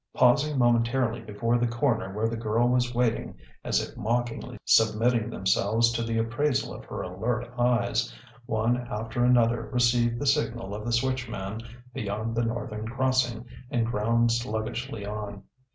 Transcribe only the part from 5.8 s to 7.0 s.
to the appraisal of